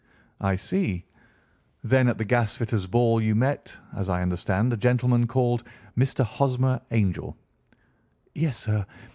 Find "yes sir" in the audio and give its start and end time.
8.33-8.87